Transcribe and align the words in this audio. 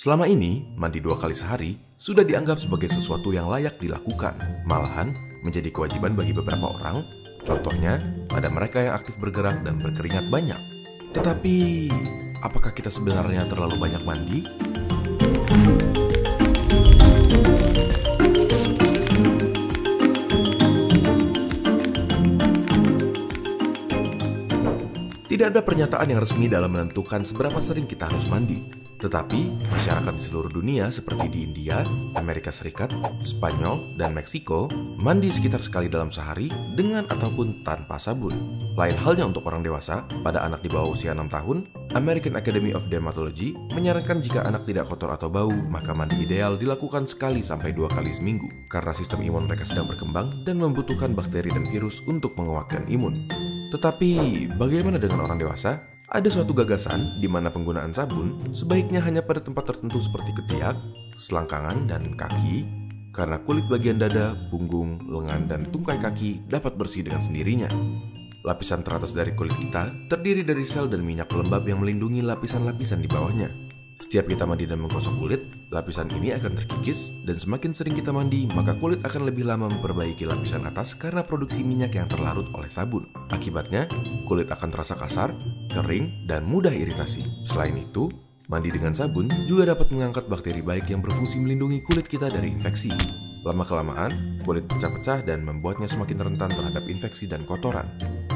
Selama 0.00 0.24
ini, 0.24 0.64
mandi 0.80 0.96
dua 0.96 1.20
kali 1.20 1.36
sehari 1.36 1.76
sudah 2.00 2.24
dianggap 2.24 2.56
sebagai 2.56 2.88
sesuatu 2.88 3.36
yang 3.36 3.52
layak 3.52 3.76
dilakukan. 3.76 4.32
Malahan, 4.64 5.12
menjadi 5.44 5.68
kewajiban 5.68 6.16
bagi 6.16 6.32
beberapa 6.32 6.72
orang, 6.72 7.04
contohnya 7.44 8.00
pada 8.24 8.48
mereka 8.48 8.80
yang 8.80 8.96
aktif 8.96 9.20
bergerak 9.20 9.60
dan 9.60 9.76
berkeringat 9.76 10.32
banyak. 10.32 10.56
Tetapi, 11.12 11.92
apakah 12.40 12.72
kita 12.72 12.88
sebenarnya 12.88 13.44
terlalu 13.44 13.76
banyak 13.76 14.00
mandi? 14.08 14.40
Tidak 25.28 25.44
ada 25.44 25.60
pernyataan 25.60 26.08
yang 26.08 26.24
resmi 26.24 26.48
dalam 26.48 26.72
menentukan 26.72 27.20
seberapa 27.28 27.60
sering 27.60 27.84
kita 27.84 28.08
harus 28.08 28.24
mandi. 28.32 28.79
Tetapi, 29.00 29.48
masyarakat 29.72 30.12
di 30.12 30.22
seluruh 30.28 30.52
dunia 30.52 30.92
seperti 30.92 31.32
di 31.32 31.40
India, 31.48 31.80
Amerika 32.20 32.52
Serikat, 32.52 32.92
Spanyol, 33.24 33.96
dan 33.96 34.12
Meksiko 34.12 34.68
mandi 35.00 35.32
sekitar 35.32 35.64
sekali 35.64 35.88
dalam 35.88 36.12
sehari 36.12 36.52
dengan 36.76 37.08
ataupun 37.08 37.64
tanpa 37.64 37.96
sabun. 37.96 38.60
Lain 38.76 38.96
halnya 39.00 39.24
untuk 39.24 39.48
orang 39.48 39.64
dewasa, 39.64 40.04
pada 40.20 40.44
anak 40.44 40.60
di 40.60 40.68
bawah 40.68 40.92
usia 40.92 41.16
6 41.16 41.32
tahun, 41.32 41.64
American 41.96 42.36
Academy 42.36 42.76
of 42.76 42.92
Dermatology 42.92 43.56
menyarankan 43.72 44.20
jika 44.20 44.44
anak 44.44 44.68
tidak 44.68 44.92
kotor 44.92 45.10
atau 45.16 45.32
bau, 45.32 45.50
maka 45.50 45.96
mandi 45.96 46.20
ideal 46.20 46.60
dilakukan 46.60 47.08
sekali 47.08 47.40
sampai 47.40 47.72
dua 47.72 47.88
kali 47.88 48.12
seminggu, 48.12 48.68
karena 48.68 48.92
sistem 48.92 49.24
imun 49.24 49.48
mereka 49.48 49.64
sedang 49.64 49.88
berkembang 49.88 50.44
dan 50.44 50.60
membutuhkan 50.60 51.16
bakteri 51.16 51.48
dan 51.48 51.64
virus 51.72 52.04
untuk 52.04 52.36
menguatkan 52.36 52.84
imun. 52.92 53.24
Tetapi, 53.72 54.10
bagaimana 54.60 55.00
dengan 55.00 55.24
orang 55.24 55.40
dewasa? 55.40 55.90
Ada 56.10 56.26
suatu 56.26 56.50
gagasan 56.50 57.22
di 57.22 57.30
mana 57.30 57.54
penggunaan 57.54 57.94
sabun 57.94 58.34
sebaiknya 58.50 58.98
hanya 58.98 59.22
pada 59.22 59.38
tempat 59.38 59.70
tertentu 59.70 60.02
seperti 60.02 60.34
ketiak, 60.42 60.74
selangkangan, 61.14 61.86
dan 61.86 62.18
kaki, 62.18 62.66
karena 63.14 63.38
kulit 63.46 63.62
bagian 63.70 64.02
dada, 64.02 64.34
punggung, 64.50 64.98
lengan, 65.06 65.46
dan 65.46 65.70
tungkai 65.70 66.02
kaki 66.02 66.42
dapat 66.50 66.74
bersih 66.74 67.06
dengan 67.06 67.22
sendirinya. 67.22 67.70
Lapisan 68.42 68.82
teratas 68.82 69.14
dari 69.14 69.38
kulit 69.38 69.54
kita 69.54 70.10
terdiri 70.10 70.42
dari 70.42 70.66
sel 70.66 70.90
dan 70.90 71.06
minyak 71.06 71.30
pelembab 71.30 71.62
yang 71.62 71.78
melindungi 71.78 72.26
lapisan-lapisan 72.26 72.98
di 72.98 73.06
bawahnya. 73.06 73.69
Setiap 74.00 74.32
kita 74.32 74.48
mandi 74.48 74.64
dan 74.64 74.80
menggosok 74.80 75.12
kulit, 75.20 75.44
lapisan 75.68 76.08
ini 76.16 76.32
akan 76.32 76.56
terkikis 76.56 77.12
dan 77.28 77.36
semakin 77.36 77.76
sering 77.76 77.92
kita 77.92 78.08
mandi, 78.08 78.48
maka 78.56 78.72
kulit 78.72 79.04
akan 79.04 79.28
lebih 79.28 79.44
lama 79.44 79.68
memperbaiki 79.68 80.24
lapisan 80.24 80.64
atas 80.64 80.96
karena 80.96 81.20
produksi 81.20 81.60
minyak 81.60 81.92
yang 81.92 82.08
terlarut 82.08 82.48
oleh 82.56 82.72
sabun. 82.72 83.12
Akibatnya, 83.28 83.84
kulit 84.24 84.48
akan 84.48 84.72
terasa 84.72 84.96
kasar, 84.96 85.36
kering, 85.68 86.24
dan 86.24 86.48
mudah 86.48 86.72
iritasi. 86.72 87.44
Selain 87.44 87.76
itu, 87.76 88.08
mandi 88.48 88.72
dengan 88.72 88.96
sabun 88.96 89.28
juga 89.44 89.76
dapat 89.76 89.92
mengangkat 89.92 90.32
bakteri 90.32 90.64
baik 90.64 90.88
yang 90.88 91.04
berfungsi 91.04 91.36
melindungi 91.36 91.84
kulit 91.84 92.08
kita 92.08 92.32
dari 92.32 92.56
infeksi. 92.56 92.88
Lama-kelamaan, 93.44 94.40
kulit 94.48 94.64
pecah-pecah 94.64 95.28
dan 95.28 95.44
membuatnya 95.44 95.88
semakin 95.88 96.24
rentan 96.24 96.48
terhadap 96.48 96.88
infeksi 96.88 97.28
dan 97.28 97.44
kotoran. 97.44 97.88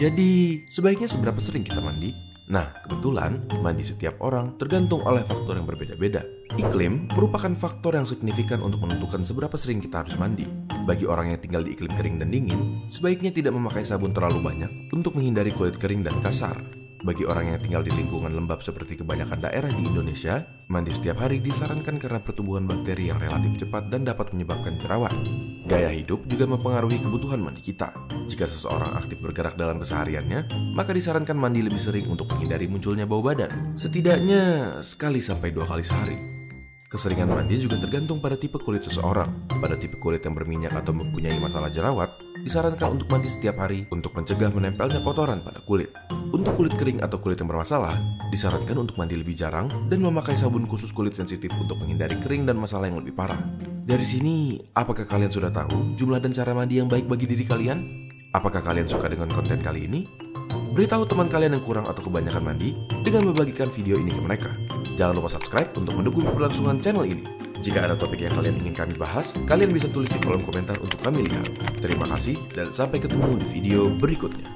Jadi, 0.00 0.64
sebaiknya 0.64 1.12
seberapa 1.12 1.36
sering 1.44 1.60
kita 1.60 1.76
mandi? 1.84 2.16
Nah, 2.48 2.72
kebetulan 2.88 3.44
mandi 3.60 3.84
setiap 3.84 4.16
orang 4.24 4.56
tergantung 4.56 5.04
oleh 5.04 5.20
faktor 5.20 5.60
yang 5.60 5.68
berbeda-beda. 5.68 6.24
Iklim 6.56 7.04
merupakan 7.12 7.52
faktor 7.52 8.00
yang 8.00 8.08
signifikan 8.08 8.64
untuk 8.64 8.80
menentukan 8.80 9.20
seberapa 9.28 9.60
sering 9.60 9.76
kita 9.76 10.00
harus 10.00 10.16
mandi. 10.16 10.48
Bagi 10.88 11.04
orang 11.04 11.36
yang 11.36 11.40
tinggal 11.44 11.60
di 11.60 11.76
iklim 11.76 11.92
kering 11.92 12.16
dan 12.16 12.32
dingin, 12.32 12.80
sebaiknya 12.88 13.28
tidak 13.28 13.52
memakai 13.52 13.84
sabun 13.84 14.16
terlalu 14.16 14.40
banyak 14.40 14.72
untuk 14.88 15.20
menghindari 15.20 15.52
kulit 15.52 15.76
kering 15.76 16.00
dan 16.00 16.16
kasar. 16.24 16.79
Bagi 17.00 17.24
orang 17.24 17.56
yang 17.56 17.56
tinggal 17.56 17.80
di 17.80 17.88
lingkungan 17.96 18.28
lembab 18.28 18.60
seperti 18.60 19.00
kebanyakan 19.00 19.40
daerah 19.40 19.72
di 19.72 19.88
Indonesia, 19.88 20.44
mandi 20.68 20.92
setiap 20.92 21.24
hari 21.24 21.40
disarankan 21.40 21.96
karena 21.96 22.20
pertumbuhan 22.20 22.68
bakteri 22.68 23.08
yang 23.08 23.16
relatif 23.16 23.64
cepat 23.64 23.88
dan 23.88 24.04
dapat 24.04 24.36
menyebabkan 24.36 24.76
jerawat. 24.76 25.16
Gaya 25.64 25.88
hidup 25.96 26.28
juga 26.28 26.44
mempengaruhi 26.44 27.00
kebutuhan 27.00 27.40
mandi 27.40 27.64
kita. 27.64 27.96
Jika 28.28 28.44
seseorang 28.44 29.00
aktif 29.00 29.16
bergerak 29.16 29.56
dalam 29.56 29.80
kesehariannya, 29.80 30.52
maka 30.76 30.92
disarankan 30.92 31.40
mandi 31.40 31.64
lebih 31.64 31.80
sering 31.80 32.04
untuk 32.04 32.28
menghindari 32.36 32.68
munculnya 32.68 33.08
bau 33.08 33.24
badan. 33.24 33.80
Setidaknya 33.80 34.76
sekali 34.84 35.24
sampai 35.24 35.56
dua 35.56 35.64
kali 35.64 35.80
sehari. 35.80 36.20
Keseringan 36.90 37.32
mandi 37.32 37.54
juga 37.56 37.80
tergantung 37.80 38.20
pada 38.20 38.36
tipe 38.36 38.60
kulit 38.60 38.84
seseorang. 38.84 39.48
Pada 39.48 39.78
tipe 39.80 39.96
kulit 39.96 40.20
yang 40.20 40.36
berminyak 40.36 40.74
atau 40.74 40.92
mempunyai 40.92 41.38
masalah 41.40 41.72
jerawat, 41.72 42.12
disarankan 42.44 42.96
untuk 42.96 43.08
mandi 43.12 43.28
setiap 43.28 43.60
hari 43.60 43.84
untuk 43.92 44.16
mencegah 44.16 44.48
menempelnya 44.52 45.00
kotoran 45.04 45.44
pada 45.44 45.60
kulit. 45.64 45.92
Untuk 46.30 46.56
kulit 46.56 46.74
kering 46.78 47.04
atau 47.04 47.20
kulit 47.20 47.40
yang 47.40 47.50
bermasalah, 47.50 47.96
disarankan 48.32 48.80
untuk 48.80 48.96
mandi 48.96 49.18
lebih 49.18 49.36
jarang 49.36 49.68
dan 49.90 50.00
memakai 50.00 50.38
sabun 50.38 50.64
khusus 50.64 50.94
kulit 50.94 51.12
sensitif 51.12 51.52
untuk 51.58 51.76
menghindari 51.82 52.16
kering 52.20 52.48
dan 52.48 52.56
masalah 52.56 52.88
yang 52.88 53.02
lebih 53.02 53.12
parah. 53.12 53.38
Dari 53.84 54.06
sini, 54.06 54.56
apakah 54.72 55.04
kalian 55.04 55.32
sudah 55.32 55.50
tahu 55.50 55.98
jumlah 55.98 56.22
dan 56.22 56.32
cara 56.32 56.54
mandi 56.54 56.80
yang 56.80 56.88
baik 56.88 57.10
bagi 57.10 57.26
diri 57.28 57.44
kalian? 57.44 57.78
Apakah 58.30 58.62
kalian 58.62 58.86
suka 58.86 59.10
dengan 59.10 59.26
konten 59.26 59.58
kali 59.58 59.90
ini? 59.90 60.06
Beritahu 60.70 61.02
teman 61.02 61.26
kalian 61.26 61.58
yang 61.58 61.64
kurang 61.66 61.86
atau 61.90 61.98
kebanyakan 61.98 62.46
mandi 62.46 62.78
dengan 63.02 63.26
membagikan 63.26 63.66
video 63.74 63.98
ini 63.98 64.14
ke 64.14 64.22
mereka. 64.22 64.50
Jangan 64.94 65.18
lupa 65.18 65.34
subscribe 65.34 65.74
untuk 65.74 65.98
mendukung 65.98 66.22
keberlangsungan 66.22 66.78
channel 66.78 67.02
ini. 67.02 67.39
Jika 67.60 67.84
ada 67.84 67.92
topik 67.92 68.24
yang 68.24 68.32
kalian 68.32 68.56
ingin 68.64 68.72
kami 68.72 68.96
bahas, 68.96 69.36
kalian 69.44 69.76
bisa 69.76 69.84
tulis 69.92 70.08
di 70.08 70.16
kolom 70.16 70.40
komentar 70.40 70.80
untuk 70.80 70.96
kami 71.04 71.28
lihat. 71.28 71.44
Terima 71.76 72.08
kasih 72.08 72.40
dan 72.56 72.72
sampai 72.72 73.04
ketemu 73.04 73.36
di 73.36 73.46
video 73.52 73.80
berikutnya. 73.92 74.48